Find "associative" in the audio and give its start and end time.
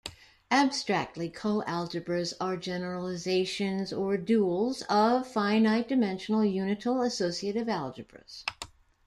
7.05-7.67